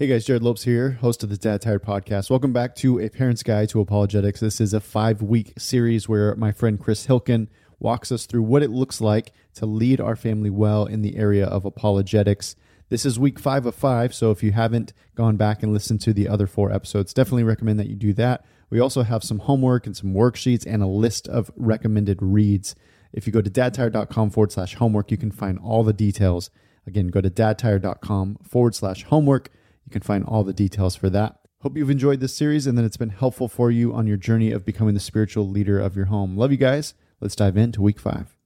[0.00, 2.30] Hey guys, Jerrad Lopes here, host of the Dad Tired podcast.
[2.30, 4.40] Welcome back to A Parent's Guide to Apologetics.
[4.40, 8.62] This is a five week series where my friend Chris Hilkin walks us through what
[8.62, 12.56] it looks like to lead our family well in the area of apologetics.
[12.88, 16.14] This is week five of five, so if you haven't gone back and listened to
[16.14, 18.46] the other four episodes, definitely recommend that you do that.
[18.70, 22.74] We also have some homework and some worksheets and a list of recommended reads.
[23.12, 26.48] If you go to dadtired.com forward slash homework, you can find all the details.
[26.86, 29.50] Again, go to dadtired.com forward slash homework
[29.90, 31.40] you can find all the details for that.
[31.62, 34.52] Hope you've enjoyed this series and that it's been helpful for you on your journey
[34.52, 36.36] of becoming the spiritual leader of your home.
[36.36, 36.94] Love you guys.
[37.20, 38.36] Let's dive into week five.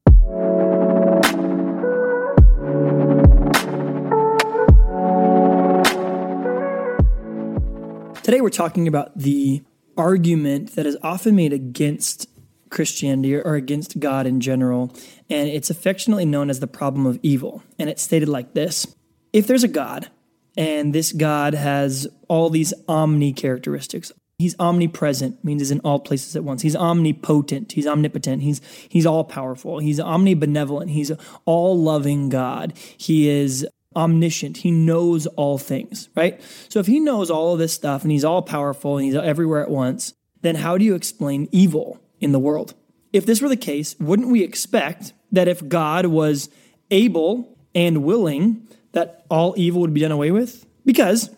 [8.22, 9.62] Today, we're talking about the
[9.98, 12.26] argument that is often made against
[12.70, 14.96] Christianity or against God in general,
[15.28, 17.62] and it's affectionately known as the problem of evil.
[17.78, 18.96] And it's stated like this
[19.34, 20.08] If there's a God,
[20.56, 24.12] and this God has all these omni characteristics.
[24.38, 26.62] He's omnipresent, means he's in all places at once.
[26.62, 31.12] He's omnipotent, he's omnipotent, he's he's all powerful, he's omnibenevolent, he's
[31.44, 32.72] all loving God.
[32.96, 34.58] He is omniscient.
[34.58, 36.40] He knows all things, right?
[36.68, 39.62] So if he knows all of this stuff and he's all powerful and he's everywhere
[39.62, 42.74] at once, then how do you explain evil in the world?
[43.12, 46.48] If this were the case, wouldn't we expect that if God was
[46.90, 50.66] able and willing that all evil would be done away with?
[50.84, 51.30] Because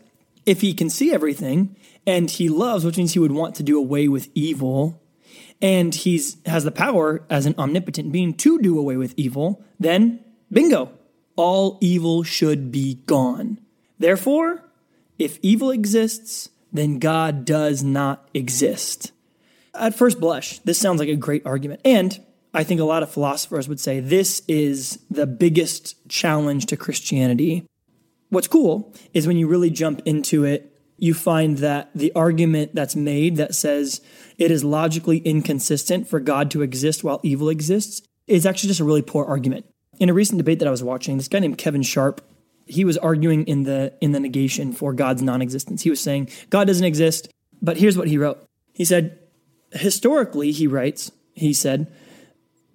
[0.46, 1.76] if he can see everything
[2.06, 5.02] and he loves, which means he would want to do away with evil,
[5.60, 10.24] and he's has the power as an omnipotent being to do away with evil, then
[10.50, 10.90] bingo,
[11.34, 13.58] all evil should be gone.
[13.98, 14.64] Therefore,
[15.18, 19.12] if evil exists, then God does not exist.
[19.74, 21.80] At first blush, this sounds like a great argument.
[21.84, 22.22] And
[22.56, 27.66] I think a lot of philosophers would say this is the biggest challenge to Christianity.
[28.30, 32.96] What's cool is when you really jump into it, you find that the argument that's
[32.96, 34.00] made that says
[34.38, 38.84] it is logically inconsistent for God to exist while evil exists is actually just a
[38.84, 39.66] really poor argument.
[40.00, 42.20] In a recent debate that I was watching, this guy named Kevin Scharp,
[42.64, 45.82] he was arguing in the in the negation for God's non-existence.
[45.82, 47.28] He was saying God doesn't exist,
[47.60, 48.42] but here's what he wrote.
[48.72, 49.18] He said,
[49.72, 51.92] historically, he writes, he said,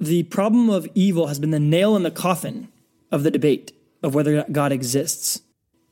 [0.02, 2.70] the problem of evil has been the nail in the coffin
[3.12, 5.42] of the debate of whether God exists.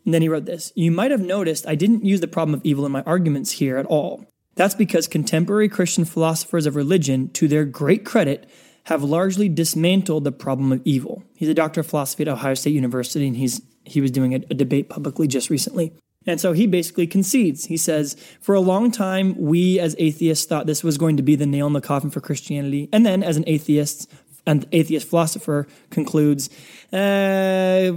[0.04, 2.66] And then he wrote this You might have noticed I didn't use the problem of
[2.66, 4.26] evil in my arguments here at all.
[4.56, 8.50] That's because contemporary Christian philosophers of religion, to their great credit,
[8.86, 11.24] have largely dismantled the problem of evil.
[11.36, 14.38] He's a doctor of philosophy at Ohio State University, and he's he was doing a,
[14.50, 15.94] a debate publicly just recently.
[16.30, 17.66] And so he basically concedes.
[17.66, 21.36] He says, for a long time, we as atheists thought this was going to be
[21.36, 22.88] the nail in the coffin for Christianity.
[22.94, 24.10] And then, as an atheist,
[24.46, 26.50] an atheist philosopher concludes,
[26.94, 27.92] uh,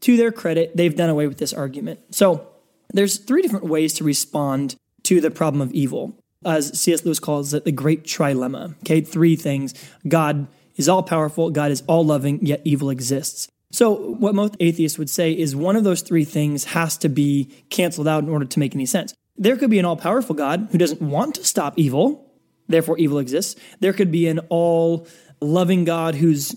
[0.00, 2.00] to their credit, they've done away with this argument.
[2.10, 2.46] So
[2.92, 6.16] there's three different ways to respond to the problem of evil.
[6.44, 7.04] As C.S.
[7.04, 8.76] Lewis calls it, the great trilemma.
[8.80, 9.74] Okay, three things.
[10.06, 13.48] God is all powerful, God is all loving, yet evil exists.
[13.72, 17.48] So, what most atheists would say is one of those three things has to be
[17.70, 19.14] canceled out in order to make any sense.
[19.36, 22.30] There could be an all powerful God who doesn't want to stop evil,
[22.68, 23.58] therefore, evil exists.
[23.80, 25.06] There could be an all
[25.40, 26.54] loving God who's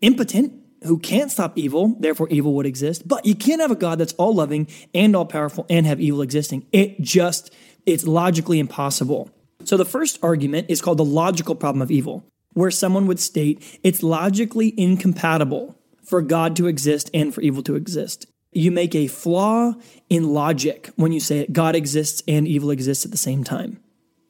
[0.00, 0.52] impotent,
[0.84, 3.06] who can't stop evil, therefore, evil would exist.
[3.06, 6.22] But you can't have a God that's all loving and all powerful and have evil
[6.22, 6.66] existing.
[6.70, 7.52] It just,
[7.84, 9.28] it's logically impossible.
[9.64, 13.80] So, the first argument is called the logical problem of evil, where someone would state
[13.82, 18.26] it's logically incompatible for God to exist and for evil to exist.
[18.52, 19.74] You make a flaw
[20.08, 23.80] in logic when you say God exists and evil exists at the same time.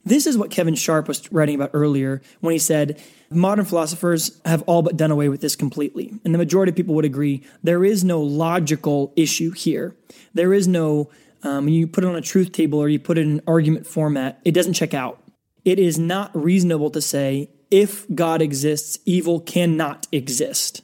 [0.03, 4.61] This is what Kevin Scharp was writing about earlier when he said modern philosophers have
[4.63, 6.13] all but done away with this completely.
[6.23, 9.95] And the majority of people would agree there is no logical issue here.
[10.33, 11.09] There is no,
[11.41, 13.87] um, when you put it on a truth table or you put it in argument
[13.87, 15.21] format, it doesn't check out.
[15.63, 20.83] It is not reasonable to say if God exists, evil cannot exist.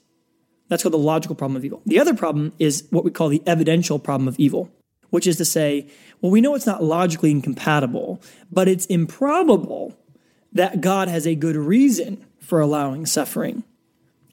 [0.71, 1.81] That's called the logical problem of evil.
[1.85, 4.71] The other problem is what we call the evidential problem of evil,
[5.09, 5.89] which is to say,
[6.21, 9.99] well, we know it's not logically incompatible, but it's improbable
[10.53, 13.65] that God has a good reason for allowing suffering.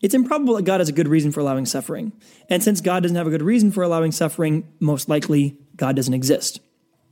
[0.00, 2.12] It's improbable that God has a good reason for allowing suffering.
[2.49, 6.14] And since God doesn't have a good reason for allowing suffering, most likely God doesn't
[6.14, 6.61] exist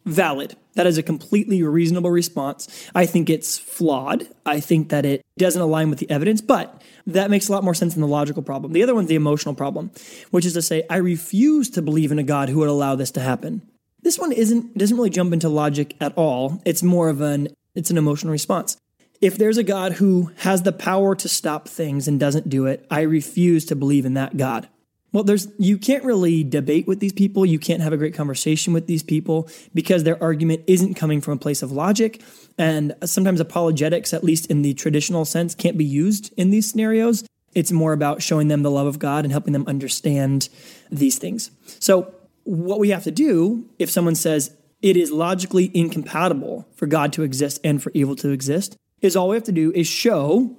[0.06, 0.56] valid.
[0.74, 2.88] That is a completely reasonable response.
[2.94, 4.26] I think it's flawed.
[4.46, 7.74] I think that it doesn't align with the evidence, but that makes a lot more
[7.74, 8.72] sense than the logical problem.
[8.72, 9.90] The other one's the emotional problem,
[10.30, 13.10] which is to say, I refuse to believe in a God who would allow this
[13.12, 13.62] to happen.
[14.02, 16.62] This one isn't doesn't really jump into logic at all.
[16.64, 18.76] It's more of an it's an emotional response.
[19.20, 22.86] If there's a God who has the power to stop things and doesn't do it,
[22.90, 24.68] I refuse to believe in that God.
[25.16, 27.46] Well, there's you can't really debate with these people.
[27.46, 31.32] You can't have a great conversation with these people because their argument isn't coming from
[31.32, 32.20] a place of logic.
[32.58, 37.24] And sometimes apologetics, at least in the traditional sense, can't be used in these scenarios.
[37.54, 40.50] It's more about showing them the love of God and helping them understand
[40.90, 41.50] these things.
[41.80, 42.14] So,
[42.44, 47.22] what we have to do if someone says it is logically incompatible for God to
[47.22, 50.58] exist and for evil to exist, is all we have to do is show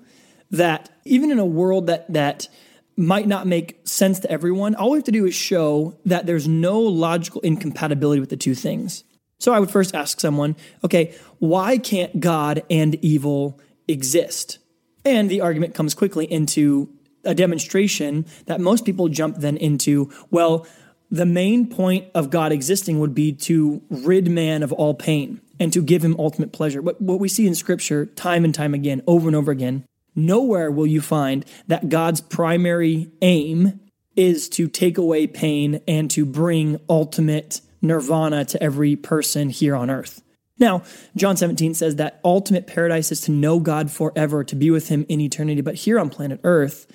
[0.49, 2.47] that even in a world that that
[2.97, 6.47] might not make sense to everyone, all we have to do is show that there's
[6.47, 9.03] no logical incompatibility with the two things.
[9.39, 14.57] So I would first ask someone, okay, why can't God and evil exist?
[15.05, 16.89] And the argument comes quickly into
[17.23, 20.65] a demonstration that most people jump then into, well,
[21.11, 25.71] the main point of God existing would be to rid man of all pain and
[25.71, 26.81] to give him ultimate pleasure.
[26.81, 29.85] But what we see in scripture time and time again, over and over again,
[30.17, 33.79] Nowhere will you find that God's primary aim
[34.15, 39.91] is to take away pain and to bring ultimate nirvana to every person here on
[39.91, 40.23] earth.
[40.57, 40.81] Now,
[41.15, 45.05] John 17 says that ultimate paradise is to know God forever, to be with him
[45.07, 45.61] in eternity.
[45.61, 46.87] But here on planet earth,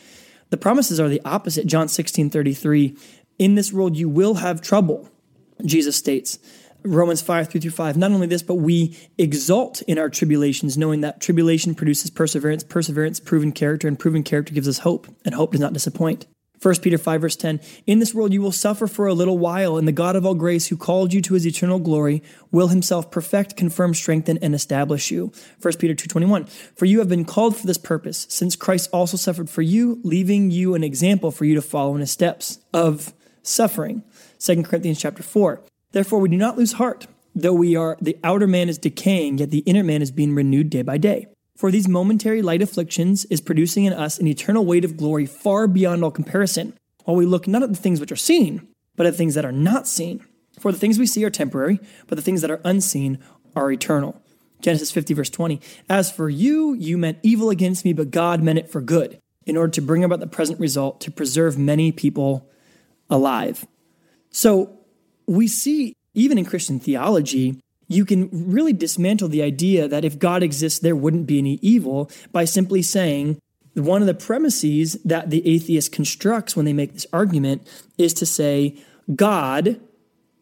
[0.51, 1.69] the promises are the opposite.
[1.69, 2.97] John 16 33,
[3.39, 5.09] in this world you will have trouble,
[5.65, 6.41] Jesus states.
[6.85, 7.97] Romans 5 3 through 5.
[7.97, 13.21] Not only this, but we exult in our tribulations, knowing that tribulation produces perseverance, perseverance,
[13.21, 16.27] proven character, and proven character gives us hope, and hope does not disappoint.
[16.63, 19.77] 1 Peter 5, verse 10 In this world you will suffer for a little while,
[19.77, 23.11] and the God of all grace, who called you to his eternal glory, will himself
[23.11, 25.33] perfect, confirm, strengthen, and establish you.
[25.61, 29.51] 1 Peter 2.21 For you have been called for this purpose, since Christ also suffered
[29.51, 33.13] for you, leaving you an example for you to follow in his steps of
[33.43, 34.05] suffering.
[34.39, 38.47] 2 Corinthians chapter 4 Therefore, we do not lose heart, though we are the outer
[38.47, 41.27] man is decaying, yet the inner man is being renewed day by day.
[41.57, 45.69] For these momentary light afflictions is producing in us an eternal weight of glory far
[45.69, 46.75] beyond all comparison,
[47.05, 48.67] while we look not at the things which are seen,
[48.97, 50.25] but at things that are not seen.
[50.59, 53.19] For the things we see are temporary, but the things that are unseen
[53.55, 54.21] are eternal.
[54.61, 55.61] Genesis 50, verse 20.
[55.89, 59.57] As for you, you meant evil against me, but God meant it for good, in
[59.57, 62.49] order to bring about the present result, to preserve many people
[63.11, 63.67] alive.
[64.31, 64.79] So,
[65.27, 70.43] we see, even in Christian theology, you can really dismantle the idea that if God
[70.43, 73.39] exists, there wouldn't be any evil by simply saying
[73.75, 77.67] one of the premises that the atheist constructs when they make this argument
[77.99, 78.77] is to say,
[79.15, 79.81] God,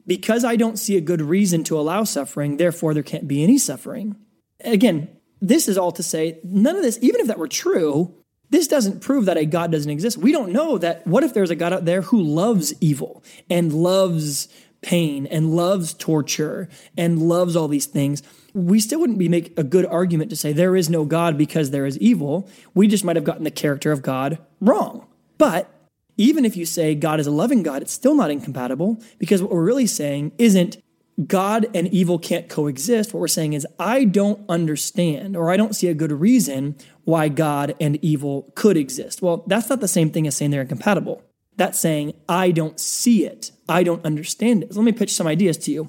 [0.07, 3.59] because I don't see a good reason to allow suffering, therefore there can't be any
[3.59, 4.17] suffering.
[4.65, 5.09] Again,
[5.41, 8.15] this is all to say, none of this, even if that were true,
[8.51, 10.19] this doesn't prove that a God doesn't exist.
[10.19, 11.07] We don't know that.
[11.07, 14.49] What if there's a God out there who loves evil and loves
[14.83, 18.23] pain and loves torture and loves all these things,
[18.55, 21.71] we still wouldn't be make a good argument to say there is no God because
[21.71, 22.49] there is evil.
[22.75, 25.07] We just might have gotten the character of God wrong.
[25.39, 25.73] But
[26.17, 29.53] even if you say God is a loving God, it's still not incompatible because what
[29.53, 30.83] we're really saying isn't
[31.27, 33.13] God and evil can't coexist.
[33.13, 37.29] What we're saying is, I don't understand or I don't see a good reason why
[37.29, 39.21] God and evil could exist.
[39.21, 41.23] Well, that's not the same thing as saying they're incompatible.
[41.57, 43.53] That's saying, I don't see it.
[43.71, 44.75] I don't understand it.
[44.75, 45.89] So let me pitch some ideas to you.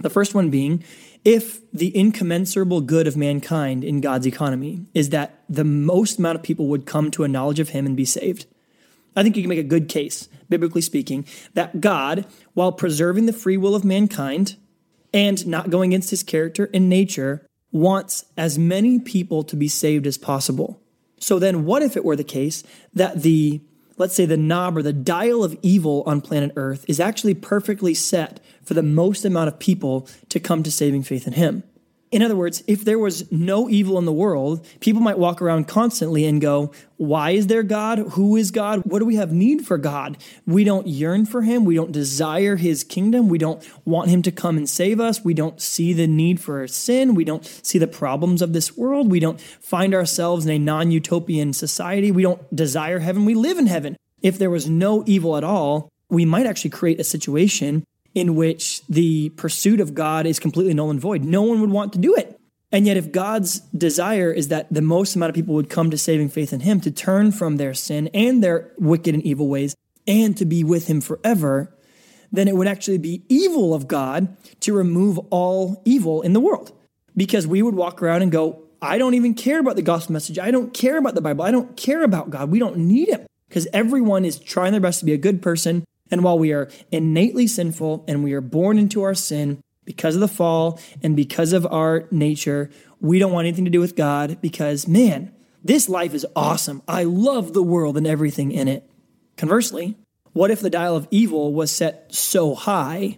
[0.00, 0.84] The first one being,
[1.24, 6.42] if the incommensurable good of mankind in God's economy is that the most amount of
[6.42, 8.46] people would come to a knowledge of Him and be saved,
[9.16, 13.32] I think you can make a good case, biblically speaking, that God, while preserving the
[13.32, 14.56] free will of mankind
[15.12, 20.06] and not going against His character and nature, wants as many people to be saved
[20.06, 20.80] as possible.
[21.18, 23.60] So then, what if it were the case that the
[23.96, 27.94] let's say the knob or the dial of evil on planet Earth is actually perfectly
[27.94, 31.62] set for the most amount of people to come to saving faith in Him.
[32.16, 35.68] In other words, if there was no evil in the world, people might walk around
[35.68, 37.98] constantly and go, Why is there God?
[38.12, 38.80] Who is God?
[38.86, 40.16] What do we have need for God?
[40.46, 41.66] We don't yearn for Him.
[41.66, 43.28] We don't desire His kingdom.
[43.28, 45.26] We don't want Him to come and save us.
[45.26, 47.14] We don't see the need for sin.
[47.14, 49.10] We don't see the problems of this world.
[49.10, 52.10] We don't find ourselves in a non utopian society.
[52.10, 53.26] We don't desire heaven.
[53.26, 53.94] We live in heaven.
[54.22, 57.84] If there was no evil at all, we might actually create a situation
[58.16, 61.22] in which the pursuit of God is completely null and void.
[61.22, 62.40] No one would want to do it.
[62.72, 65.98] And yet, if God's desire is that the most amount of people would come to
[65.98, 69.76] saving faith in Him, to turn from their sin and their wicked and evil ways,
[70.06, 71.76] and to be with Him forever,
[72.32, 76.72] then it would actually be evil of God to remove all evil in the world.
[77.14, 80.38] Because we would walk around and go, I don't even care about the gospel message.
[80.38, 81.44] I don't care about the Bible.
[81.44, 82.50] I don't care about God.
[82.50, 83.26] We don't need Him.
[83.48, 86.68] Because everyone is trying their best to be a good person and while we are
[86.90, 91.52] innately sinful and we are born into our sin because of the fall and because
[91.52, 92.70] of our nature,
[93.00, 95.32] we don't want anything to do with God because, man,
[95.62, 96.82] this life is awesome.
[96.86, 98.88] I love the world and everything in it.
[99.36, 99.96] Conversely,
[100.36, 103.16] What if the dial of evil was set so high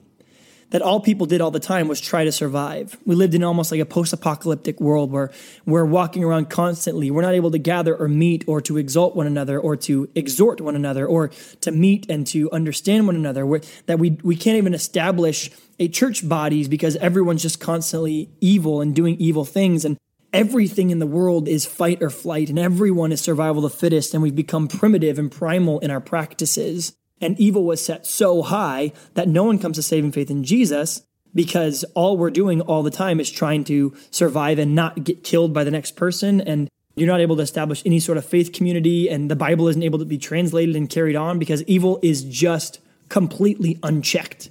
[0.71, 2.97] that all people did all the time was try to survive.
[3.07, 5.31] We lived in almost like a post-apocalyptic world where
[5.65, 7.11] we're walking around constantly.
[7.11, 10.61] We're not able to gather or meet or to exalt one another or to exhort
[10.61, 11.29] one another or
[11.63, 13.47] to meet and to understand one another.
[13.47, 18.81] We're, that we we can't even establish a church bodies because everyone's just constantly evil
[18.81, 19.97] and doing evil things and
[20.33, 24.13] everything in the world is fight or flight and everyone is survival of the fittest
[24.13, 28.93] and we've become primitive and primal in our practices and evil was set so high
[29.15, 31.03] that no one comes to saving faith in Jesus
[31.35, 35.53] because all we're doing all the time is trying to survive and not get killed
[35.53, 36.41] by the next person.
[36.41, 39.83] And you're not able to establish any sort of faith community and the bible isn't
[39.83, 44.51] able to be translated and carried on because evil is just completely unchecked.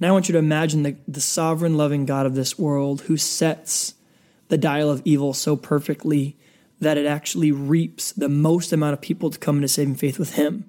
[0.00, 3.16] Now i want you to imagine the, the sovereign loving god of this world who
[3.16, 3.94] sets
[4.48, 6.36] the dial of evil so perfectly
[6.80, 10.34] that it actually reaps the most amount of people to come into saving faith with
[10.34, 10.68] him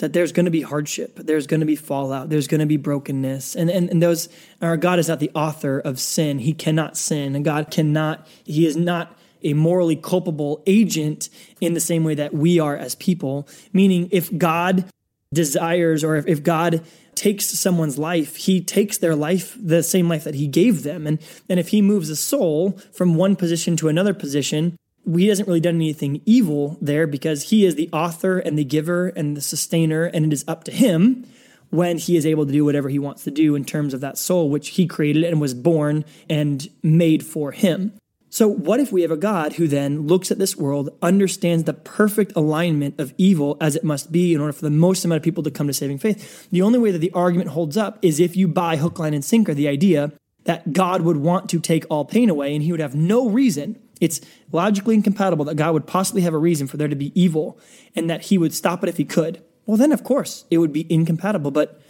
[0.00, 2.76] that there's going to be hardship, there's going to be fallout, there's going to be
[2.76, 3.54] brokenness.
[3.54, 4.28] And, and, and those,
[4.60, 6.40] our God is not the author of sin.
[6.40, 7.34] He cannot sin.
[7.36, 11.28] And God cannot, He is not a morally culpable agent
[11.60, 13.48] in the same way that we are as people.
[13.72, 14.84] Meaning, if God
[15.32, 20.24] desires or if, if God takes someone's life, he takes their life, the same life
[20.24, 21.06] that he gave them.
[21.06, 24.76] And, and if he moves a soul from one position to another position,
[25.06, 29.08] he hasn't really done anything evil there because he is the author and the giver
[29.08, 31.26] and the sustainer, and it is up to him
[31.70, 34.18] when he is able to do whatever he wants to do in terms of that
[34.18, 37.92] soul, which he created and was born and made for him.
[38.32, 41.72] So, what if we have a God who then looks at this world, understands the
[41.72, 45.24] perfect alignment of evil as it must be in order for the most amount of
[45.24, 46.48] people to come to saving faith?
[46.50, 49.24] The only way that the argument holds up is if you buy hook, line, and
[49.24, 50.12] sinker the idea
[50.44, 53.76] that God would want to take all pain away and he would have no reason
[54.00, 57.58] it's logically incompatible that God would possibly have a reason for there to be evil
[57.94, 59.42] and that he would stop it if he could.
[59.66, 61.80] Well, then, of course, it would be incompatible, but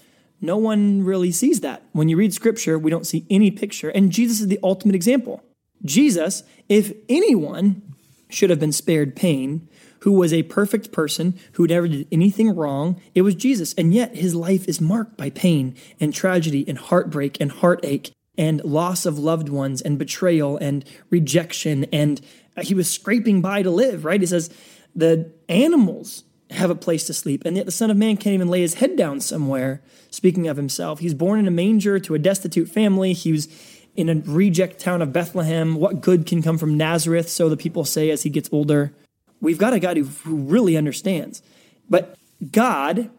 [0.41, 1.83] no one really sees that.
[1.93, 5.43] When you read scripture, we don't see any picture, and Jesus is the ultimate example.
[5.85, 7.83] Jesus, if anyone
[8.29, 9.69] should have been spared pain,
[10.01, 13.75] who was a perfect person, who never did anything wrong, it was Jesus.
[13.75, 18.65] And yet his life is marked by pain and tragedy and heartbreak and heartache and
[18.65, 21.85] loss of loved ones and betrayal and rejection.
[21.93, 22.23] And
[22.63, 24.19] he was scraping by to live, right?
[24.19, 24.49] He says,
[24.97, 28.49] the animals have a place to sleep, and yet the Son of Man can't even
[28.49, 29.83] lay his head down somewhere.
[30.11, 33.13] Speaking of himself, he's born in a manger to a destitute family.
[33.13, 33.47] He was
[33.95, 35.75] in a reject town of Bethlehem.
[35.75, 37.29] What good can come from Nazareth?
[37.29, 38.95] So the people say as he gets older.
[39.43, 41.43] We've got a God who, who really understands.
[41.91, 42.17] But
[42.51, 43.11] God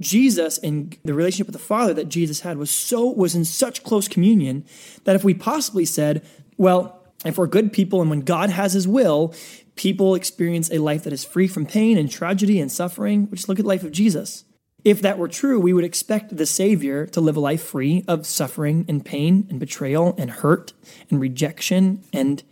[0.00, 3.82] Jesus and the relationship with the Father that Jesus had was so was in such
[3.82, 4.64] close communion
[5.04, 6.24] that if we possibly said,
[6.56, 9.34] well, if we're good people and when God has his will,
[9.74, 13.58] people experience a life that is free from pain and tragedy and suffering, which look
[13.58, 14.44] at the life of Jesus.
[14.84, 18.26] If that were true, we would expect the Savior to live a life free of
[18.26, 20.74] suffering and pain and betrayal and hurt
[21.10, 22.42] and rejection and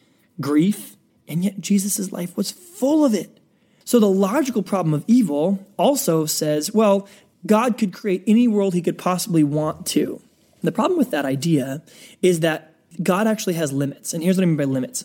[0.40, 0.96] grief.
[1.28, 3.38] And yet Jesus' life was full of it.
[3.84, 7.06] So the logical problem of evil also says, well,
[7.46, 10.20] God could create any world he could possibly want to.
[10.62, 11.82] The problem with that idea
[12.22, 14.14] is that God actually has limits.
[14.14, 15.04] And here's what I mean by limits.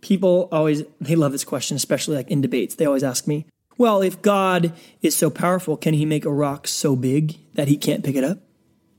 [0.00, 2.74] People always, they love this question, especially like in debates.
[2.74, 3.46] They always ask me,
[3.78, 7.76] well, if God is so powerful, can he make a rock so big that he
[7.76, 8.38] can't pick it up?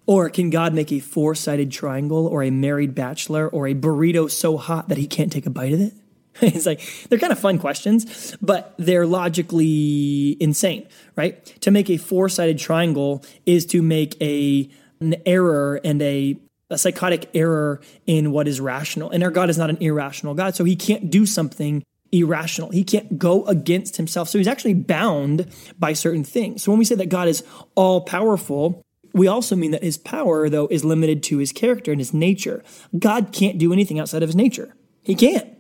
[0.06, 4.30] Or can God make a four sided triangle or a married bachelor or a burrito
[4.30, 5.94] so hot that he can't take a bite of it?
[6.42, 11.46] it's like they're kind of fun questions, but they're logically insane, right?
[11.62, 16.38] To make a four-sided triangle is to make a an error and a
[16.70, 19.10] a psychotic error in what is rational.
[19.10, 22.72] And our God is not an irrational God, so he can't do something irrational.
[22.72, 24.30] He can't go against himself.
[24.30, 25.48] So he's actually bound
[25.80, 26.64] by certain things.
[26.64, 27.44] So when we say that God is
[27.76, 28.82] all powerful,
[29.14, 32.64] we also mean that his power, though, is limited to his character and his nature.
[32.98, 34.76] God can't do anything outside of his nature.
[35.04, 35.57] He can't.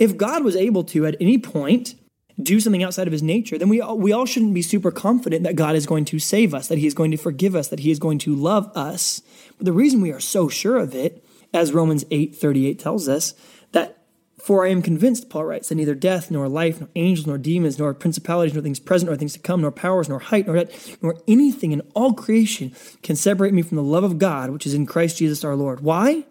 [0.00, 1.94] If God was able to at any point
[2.42, 5.44] do something outside of his nature, then we all, we all shouldn't be super confident
[5.44, 7.80] that God is going to save us, that he is going to forgive us, that
[7.80, 9.20] he is going to love us.
[9.58, 13.34] But the reason we are so sure of it, as Romans 8:38 tells us,
[13.72, 13.98] that
[14.38, 17.78] for I am convinced, Paul writes, that neither death, nor life, nor angels, nor demons,
[17.78, 20.96] nor principalities, nor things present, nor things to come, nor powers, nor height, nor depth,
[21.02, 24.72] nor anything in all creation can separate me from the love of God, which is
[24.72, 25.80] in Christ Jesus our Lord.
[25.80, 26.24] Why?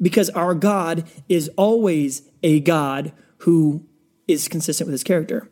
[0.00, 3.86] Because our God is always a God who
[4.28, 5.50] is consistent with his character.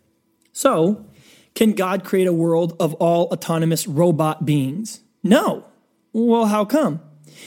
[0.52, 1.06] So,
[1.54, 5.00] can God create a world of all autonomous robot beings?
[5.22, 5.64] No.
[6.12, 7.00] Well, how come?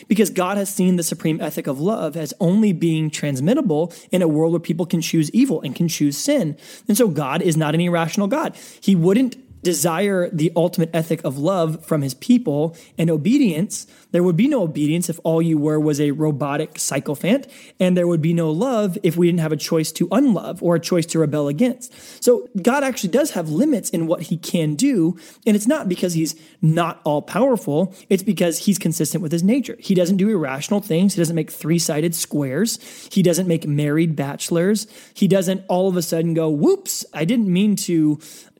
[0.08, 4.28] Because God has seen the supreme ethic of love as only being transmittable in a
[4.28, 6.58] world where people can choose evil and can choose sin.
[6.88, 8.56] And so God is not an irrational God.
[8.82, 14.38] He wouldn't desire the ultimate ethic of love from his people and obedience, there would
[14.38, 17.48] be no obedience if all you were was a robotic sycophant,
[17.80, 20.76] and there would be no love if we didn't have a choice to unlove or
[20.76, 21.92] a choice to rebel against.
[22.24, 25.18] So God actually does have limits in what he can do,
[25.48, 29.78] and it's not because he's not all powerful, it's because he's consistent with his nature.
[29.80, 32.78] He doesn't do irrational things, he doesn't make three sided squares,
[33.12, 37.52] he doesn't make married bachelors, he doesn't all of a sudden go, whoops, I didn't
[37.52, 38.20] mean to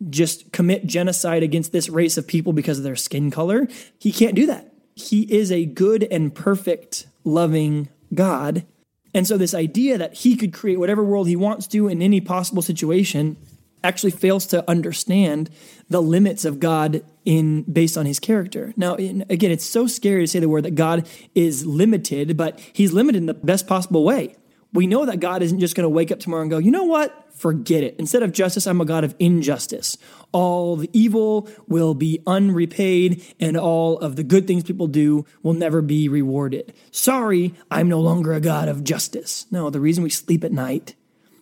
[0.10, 3.68] just commit genocide against this race of people because of their skin color.
[4.00, 4.74] He can't do that.
[4.96, 8.66] He is a good and perfect, loving God.
[9.14, 12.22] And so, this idea that he could create whatever world he wants to in any
[12.22, 13.38] possible situation
[13.84, 15.50] actually fails to understand
[15.90, 18.74] the limits of God in based on his character.
[18.78, 22.60] Now, in, again, it's so scary to say the word that God is limited, but
[22.72, 24.36] he's limited in the best possible way.
[24.74, 26.86] We know that God isn't just going to wake up tomorrow and go, you know
[26.86, 27.24] what?
[27.44, 27.96] forget it.
[27.98, 29.98] Instead of justice, I'm a God of injustice.
[30.32, 35.54] All the evil will be unrepaid, and all of the good things people do will
[35.54, 36.74] never be rewarded.
[36.92, 39.46] Sorry, I'm no longer a God of justice.
[39.52, 40.96] No, the reason we sleep at night,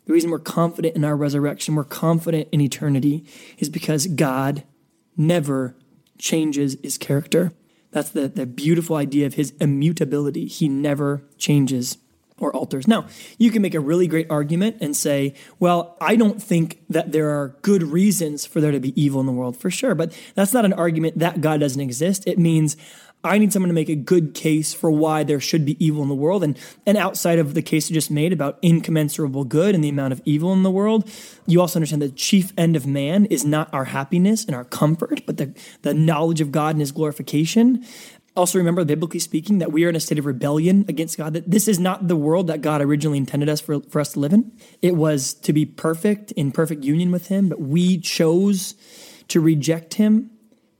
[0.05, 3.23] the reason we're confident in our resurrection, we're confident in eternity,
[3.59, 4.63] is because God
[5.15, 5.75] never
[6.17, 7.53] changes his character.
[7.91, 10.47] That's the, the beautiful idea of his immutability.
[10.47, 11.97] He never changes
[12.41, 12.87] or alters.
[12.87, 13.07] Now,
[13.37, 17.29] you can make a really great argument and say, well, I don't think that there
[17.29, 19.95] are good reasons for there to be evil in the world, for sure.
[19.95, 22.23] But that's not an argument that God doesn't exist.
[22.27, 22.75] It means
[23.23, 26.09] I need someone to make a good case for why there should be evil in
[26.09, 26.43] the world.
[26.43, 26.57] And,
[26.87, 30.21] and outside of the case you just made about incommensurable good and the amount of
[30.25, 31.09] evil in the world,
[31.45, 35.21] you also understand the chief end of man is not our happiness and our comfort,
[35.27, 37.85] but the, the knowledge of God and his glorification.
[38.35, 41.51] Also, remember, biblically speaking, that we are in a state of rebellion against God, that
[41.51, 44.31] this is not the world that God originally intended us for, for us to live
[44.31, 44.53] in.
[44.81, 48.75] It was to be perfect, in perfect union with Him, but we chose
[49.27, 50.31] to reject Him.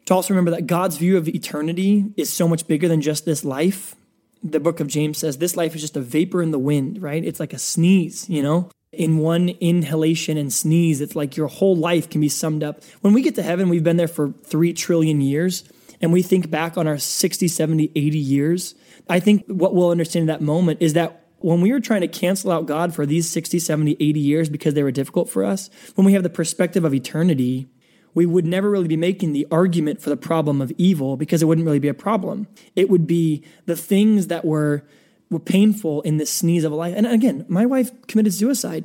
[0.05, 3.43] To also remember that God's view of eternity is so much bigger than just this
[3.43, 3.96] life.
[4.41, 7.24] The book of James says this life is just a vapor in the wind, right?
[7.24, 8.70] It's like a sneeze, you know?
[8.93, 12.81] In one inhalation and sneeze, it's like your whole life can be summed up.
[13.01, 15.64] When we get to heaven, we've been there for three trillion years
[16.01, 18.75] and we think back on our 60, 70, 80 years,
[19.09, 22.07] I think what we'll understand in that moment is that when we were trying to
[22.07, 25.70] cancel out God for these 60, 70, 80 years because they were difficult for us,
[25.96, 27.68] when we have the perspective of eternity,
[28.14, 31.46] we would never really be making the argument for the problem of evil because it
[31.46, 32.48] wouldn't really be a problem.
[32.75, 34.85] It would be the things that were
[35.29, 36.94] were painful in this sneeze of a life.
[36.96, 38.83] And again, my wife committed suicide.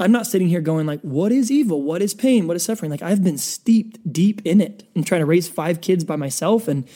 [0.00, 1.82] I'm not sitting here going like, what is evil?
[1.82, 2.46] What is pain?
[2.46, 2.90] What is suffering?
[2.90, 6.68] Like I've been steeped deep in it and trying to raise five kids by myself
[6.68, 6.88] and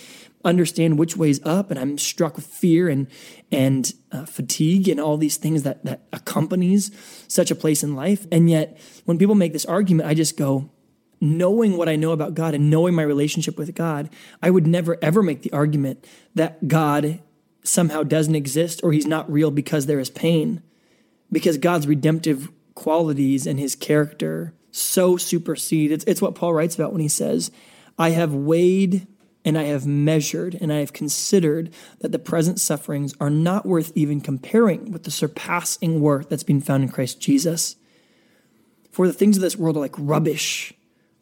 [0.44, 1.70] understand which way's up.
[1.70, 3.06] And I'm struck with fear and
[3.50, 6.90] and uh, fatigue and all these things that that accompanies
[7.28, 8.26] such a place in life.
[8.30, 10.70] And yet, when people make this argument, I just go,
[11.20, 14.10] knowing what I know about God and knowing my relationship with God,
[14.42, 17.20] I would never ever make the argument that God
[17.64, 20.62] somehow doesn't exist or he's not real because there is pain.
[21.30, 25.92] Because God's redemptive qualities and his character so supersede.
[25.92, 27.50] It's, it's what Paul writes about when he says,
[27.98, 29.06] I have weighed
[29.44, 33.92] and I have measured and I have considered that the present sufferings are not worth
[33.94, 37.76] even comparing with the surpassing worth that's been found in Christ Jesus.
[38.90, 40.72] For the things of this world are like rubbish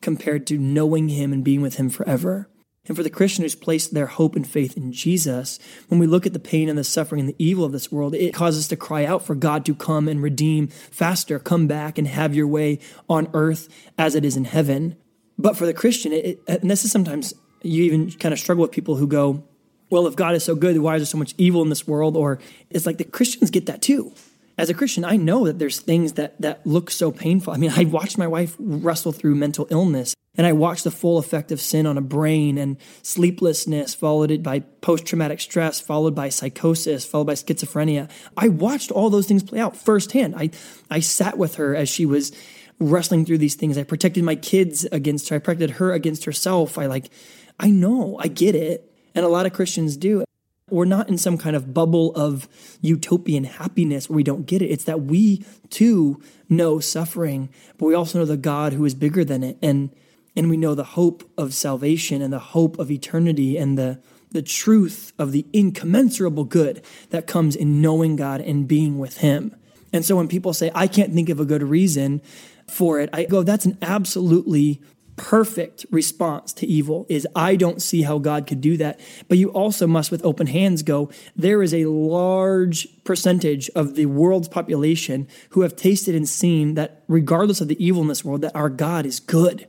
[0.01, 2.49] compared to knowing him and being with him forever.
[2.91, 6.27] And for the Christian who's placed their hope and faith in Jesus, when we look
[6.27, 8.69] at the pain and the suffering and the evil of this world, it causes us
[8.71, 12.49] to cry out for God to come and redeem faster, come back and have your
[12.49, 14.97] way on earth as it is in heaven.
[15.39, 18.73] But for the Christian, it, and this is sometimes you even kind of struggle with
[18.73, 19.45] people who go,
[19.89, 22.17] well, if God is so good, why is there so much evil in this world?
[22.17, 24.13] Or it's like the Christians get that too
[24.59, 27.53] as a Christian, I know that there's things that that look so painful.
[27.53, 31.19] I mean, I watched my wife wrestle through mental illness, and I watched the full
[31.19, 36.29] effect of sin on a brain and sleeplessness, followed it by post-traumatic stress, followed by
[36.29, 38.11] psychosis, followed by schizophrenia.
[38.37, 40.35] I watched all those things play out firsthand.
[40.37, 40.51] I
[40.91, 42.33] I sat with her as she was
[42.79, 43.77] wrestling through these things.
[43.79, 45.37] I protected my kids against her.
[45.37, 46.79] I protected her against herself.
[46.79, 47.11] I like,
[47.59, 48.91] I know, I get it.
[49.15, 50.25] And a lot of Christians do.
[50.73, 52.49] We're not in some kind of bubble of
[52.81, 54.67] utopian happiness where we don't get it.
[54.67, 59.25] It's that we too know suffering, but we also know the God who is bigger
[59.25, 59.59] than it.
[59.63, 59.91] And
[60.37, 64.43] and we know the hope of salvation and the hope of eternity and the the
[64.43, 69.57] truth of the incommensurable good that comes in knowing God and being with him.
[69.93, 72.23] And so when people say, I can't think of a good reason
[72.69, 74.81] for it, I go, that's an absolutely
[75.21, 78.99] perfect response to evil is I don't see how God could do that.
[79.29, 84.07] But you also must, with open hands, go, there is a large percentage of the
[84.07, 88.41] world's population who have tasted and seen that regardless of the evil in this world,
[88.41, 89.69] that our God is good.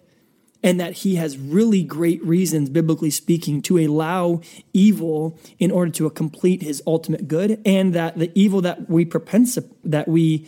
[0.64, 4.42] and that he has really great reasons, biblically speaking, to allow
[4.74, 9.58] evil in order to complete his ultimate good, and that the evil that we propense
[9.84, 10.48] that we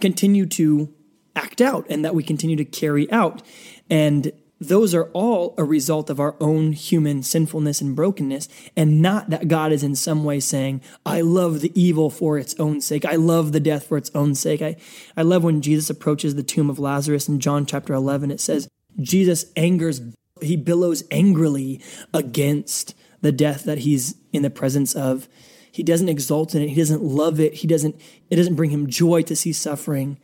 [0.00, 0.92] continue to
[1.36, 3.42] act out and that we continue to carry out.
[3.90, 9.30] And those are all a result of our own human sinfulness and brokenness, and not
[9.30, 13.06] that God is in some way saying, I love the evil for its own sake.
[13.06, 14.60] I love the death for its own sake.
[14.60, 14.76] I,
[15.16, 18.30] I love when Jesus approaches the tomb of Lazarus in John chapter 11.
[18.30, 18.68] It says,
[19.00, 20.02] Jesus angers,
[20.42, 21.80] he billows angrily
[22.12, 25.26] against the death that he's in the presence of.
[25.72, 26.68] He doesn't exult in it.
[26.68, 27.54] He doesn't love it.
[27.54, 27.98] He doesn't,
[28.28, 30.18] it doesn't bring him joy to see suffering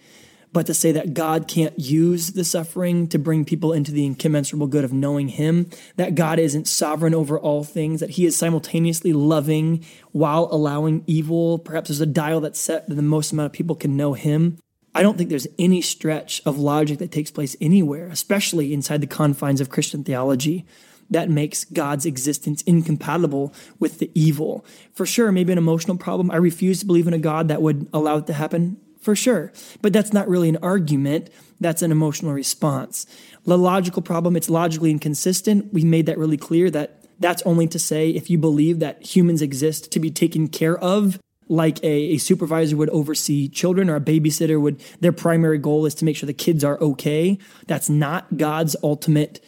[0.57, 4.69] but to say that God can't use the suffering to bring people into the incommensurable
[4.69, 9.12] good of knowing Him, that God isn't sovereign over all things, that He is simultaneously
[9.12, 11.59] loving while allowing evil.
[11.59, 14.57] Perhaps there's a dial that's set that the most amount of people can know Him.
[14.95, 19.07] I don't think there's any stretch of logic that takes place anywhere, especially inside the
[19.07, 20.64] confines of Christian theology,
[21.11, 24.64] that makes God's existence incompatible with the evil.
[24.95, 26.31] For sure, maybe an emotional problem.
[26.31, 29.53] I refuse to believe in a God that would allow it to happen for sure.
[29.81, 33.07] But that's not really an argument, that's an emotional response.
[33.45, 35.73] The logical problem, it's logically inconsistent.
[35.73, 39.42] We made that really clear that that's only to say if you believe that humans
[39.42, 44.01] exist to be taken care of like a, a, supervisor would oversee children or a
[44.01, 47.38] babysitter would their primary goal is to make sure the kids are okay
[47.69, 49.38] that's not god's ultimate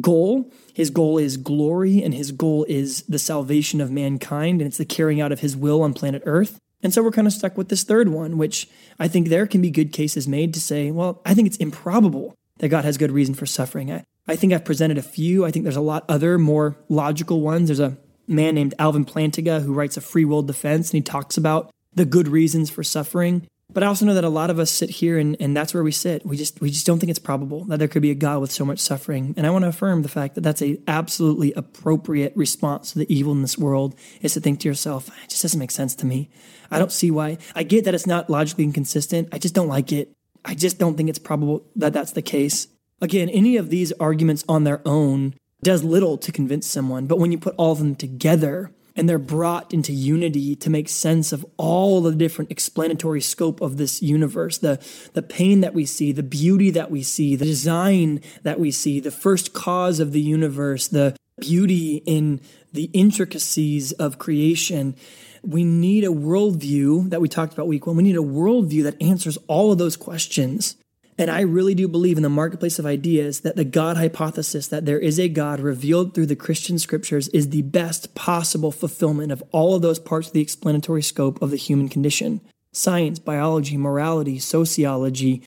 [0.00, 4.78] goal his goal is glory and his goal is the salvation of mankind and it's
[4.78, 7.56] the carrying out of his will on planet earth and so we're kind of stuck
[7.56, 10.90] with this third one, which I think there can be good cases made to say,
[10.90, 13.92] well, I think it's improbable that God has good reason for suffering.
[13.92, 15.44] I, I think I've presented a few.
[15.44, 17.68] I think there's a lot other more logical ones.
[17.68, 21.36] There's a man named Alvin Plantinga who writes a free will defense and he talks
[21.36, 23.46] about the good reasons for suffering.
[23.70, 25.82] But I also know that a lot of us sit here and, and that's where
[25.82, 26.24] we sit.
[26.24, 28.50] We just we just don't think it's probable that there could be a God with
[28.50, 29.34] so much suffering.
[29.36, 33.14] And I want to affirm the fact that that's a absolutely appropriate response to the
[33.14, 36.06] evil in this world is to think to yourself, it just doesn't make sense to
[36.06, 36.30] me.
[36.70, 37.36] I don't see why.
[37.54, 39.28] I get that it's not logically inconsistent.
[39.32, 40.12] I just don't like it.
[40.44, 42.68] I just don't think it's probable that that's the case.
[43.02, 47.32] Again, any of these arguments on their own does little to convince someone, but when
[47.32, 51.46] you put all of them together, and they're brought into unity to make sense of
[51.56, 54.58] all the different explanatory scope of this universe.
[54.58, 58.70] The the pain that we see the beauty that we see the design that we
[58.70, 62.40] see the first cause of the universe the beauty in
[62.72, 64.96] the intricacies of creation.
[65.42, 67.96] We need a worldview that we talked about week one.
[67.96, 70.76] We need a worldview that answers all of those questions
[71.18, 74.86] and I really do believe in the marketplace of ideas that the God hypothesis that
[74.86, 79.42] there is a God revealed through the Christian scriptures is the best possible fulfillment of
[79.50, 82.40] all of those parts of the explanatory scope of the human condition.
[82.70, 85.42] Science, biology, morality, sociology,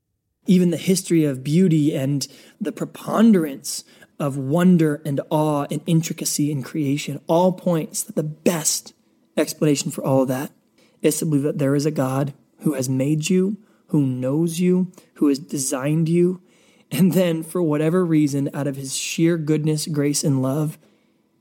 [0.45, 2.27] even the history of beauty and
[2.59, 3.85] the preponderance
[4.19, 8.93] of wonder and awe and intricacy in creation all points that the best
[9.37, 10.51] explanation for all of that
[11.01, 13.57] is to believe that there is a God who has made you
[13.91, 16.41] who knows you, who has designed you,
[16.89, 20.77] and then, for whatever reason, out of his sheer goodness, grace, and love,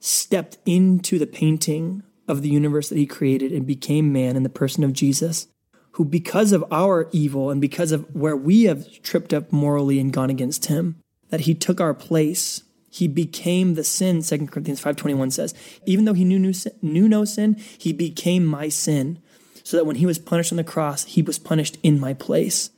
[0.01, 4.49] stepped into the painting of the universe that he created and became man in the
[4.49, 5.47] person of Jesus,
[5.93, 10.13] who, because of our evil and because of where we have tripped up morally and
[10.13, 12.65] gone against him, that he took our place.
[12.91, 15.55] He became the sin, 2 Corinthians 5.21 says.
[15.87, 19.21] Even though he knew, knew no sin, he became my sin
[19.71, 22.71] so that when he was punished on the cross, he was punished in my place.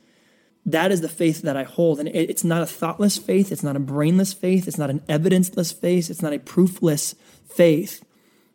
[0.63, 1.99] That is the faith that I hold.
[1.99, 3.51] And it's not a thoughtless faith.
[3.51, 4.67] It's not a brainless faith.
[4.67, 6.11] It's not an evidenceless faith.
[6.11, 7.15] It's not a proofless
[7.49, 8.05] faith.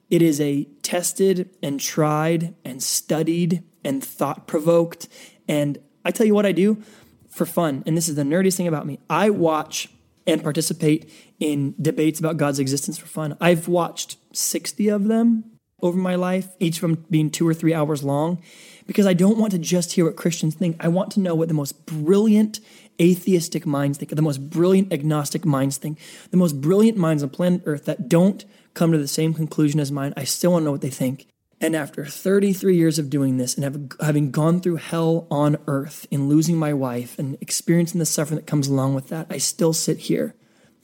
[0.08, 5.08] It is a tested and tried and studied and thought provoked.
[5.48, 6.80] And I tell you what I do
[7.28, 7.82] for fun.
[7.86, 9.00] And this is the nerdiest thing about me.
[9.10, 9.88] I watch
[10.28, 13.36] and participate in debates about God's existence for fun.
[13.40, 17.74] I've watched 60 of them over my life, each of them being two or three
[17.74, 18.42] hours long,
[18.86, 20.76] because I don't want to just hear what Christians think.
[20.80, 22.60] I want to know what the most brilliant
[23.00, 25.98] atheistic minds think, the most brilliant agnostic minds think,
[26.30, 29.92] the most brilliant minds on planet Earth that don't come to the same conclusion as
[29.92, 30.14] mine.
[30.16, 31.26] I still want to know what they think.
[31.60, 36.06] And after 33 years of doing this and have, having gone through hell on earth
[36.10, 39.72] in losing my wife and experiencing the suffering that comes along with that, I still
[39.72, 40.36] sit here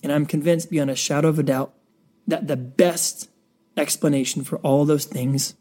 [0.03, 1.73] and I'm convinced beyond a shadow of a doubt
[2.27, 3.29] that the best
[3.77, 5.55] explanation for all those things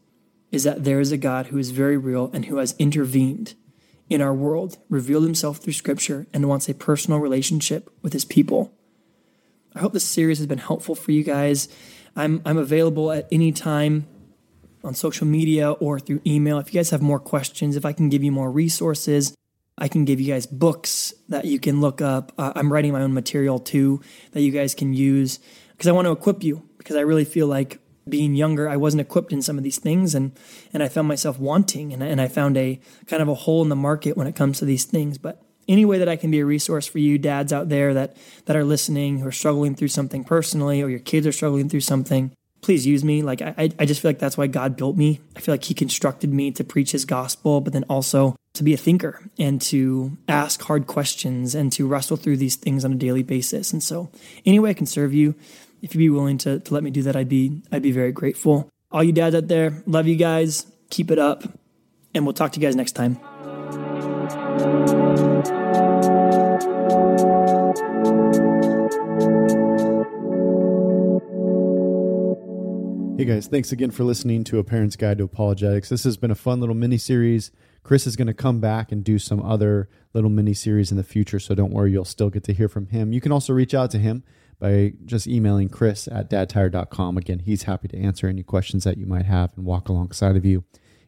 [0.50, 3.54] is that there is a God who is very real and who has intervened
[4.08, 8.72] in our world, revealed himself through scripture, and wants a personal relationship with his people.
[9.74, 11.68] I hope this series has been helpful for you guys.
[12.14, 14.06] I'm, I'm available at any time
[14.84, 16.58] on social media or through email.
[16.58, 19.34] If you guys have more questions, if I can give you more resources,
[19.76, 22.32] I can give you guys books that you can look up.
[22.38, 24.00] Uh, I'm writing my own material too
[24.32, 25.40] that you guys can use
[25.72, 29.00] because I want to equip you because I really feel like being younger, I wasn't
[29.00, 30.32] equipped in some of these things and,
[30.72, 33.68] and I found myself wanting and, and I found a kind of a hole in
[33.68, 35.18] the market when it comes to these things.
[35.18, 38.16] But any way that I can be a resource for you dads out there that,
[38.44, 41.80] that are listening who are struggling through something personally or your kids are struggling through
[41.80, 42.32] something,
[42.64, 43.22] please use me.
[43.22, 45.20] Like I, I just feel like that's why God built me.
[45.36, 48.72] I feel like He constructed me to preach His gospel, but then also to be
[48.72, 52.96] a thinker and to ask hard questions and to wrestle through these things on a
[52.96, 53.72] daily basis.
[53.72, 54.10] And so,
[54.46, 55.34] any way I can serve you,
[55.84, 58.10] if you'd be willing to, to let me do that, I'd be I'd be very
[58.10, 58.70] grateful.
[58.90, 60.66] All you dads out there, love you guys.
[60.88, 61.44] Keep it up,
[62.14, 63.20] and we'll talk to you guys next time.
[73.24, 75.88] Hey guys, thanks again for listening to A Parent's Guide to Apologetics.
[75.88, 77.52] This has been a fun little mini series.
[77.82, 81.02] Chris is going to come back and do some other little mini series in the
[81.02, 83.14] future, so don't worry, you'll still get to hear from him.
[83.14, 84.24] You can also reach out to him
[84.58, 87.16] by just emailing chris at dadtired.com.
[87.16, 90.44] Again, he's happy to answer any questions that you might have and walk alongside of
[90.44, 90.64] you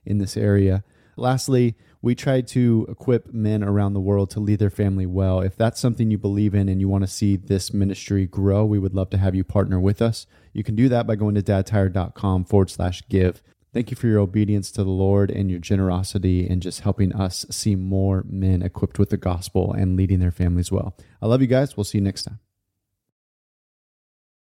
[0.07, 0.85] in this area.
[1.18, 1.76] Lastly,
[2.07, 5.40] we try to equip men around the world to lead their family well.
[5.40, 8.79] If that's something you believe in and you want to see this ministry grow, we
[8.79, 10.25] would love to have you partner with us.
[10.53, 13.42] You can do that by going to dadtired.com forward slash give.
[13.75, 17.45] Thank you for your obedience to the Lord and your generosity and just helping us
[17.51, 20.97] see more men equipped with the gospel and leading their families well.
[21.21, 21.77] I love you guys.
[21.77, 22.38] We'll see you next time.